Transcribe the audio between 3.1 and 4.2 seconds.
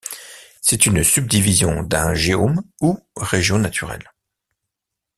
région naturelle.